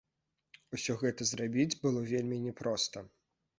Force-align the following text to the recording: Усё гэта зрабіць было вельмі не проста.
Усё 0.77 0.95
гэта 1.01 1.27
зрабіць 1.33 1.79
было 1.85 1.99
вельмі 2.15 2.43
не 2.49 2.57
проста. 2.65 3.07